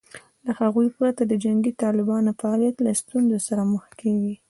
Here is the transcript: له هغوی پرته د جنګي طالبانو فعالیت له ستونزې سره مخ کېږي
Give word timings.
له 0.45 0.51
هغوی 0.61 0.87
پرته 0.97 1.21
د 1.25 1.33
جنګي 1.43 1.71
طالبانو 1.83 2.37
فعالیت 2.39 2.75
له 2.85 2.91
ستونزې 3.01 3.39
سره 3.47 3.61
مخ 3.71 3.85
کېږي 4.01 4.35